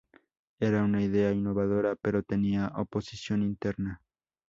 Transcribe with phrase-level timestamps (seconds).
[0.59, 4.01] Era una idea innovadora, pero tenía oposición interna.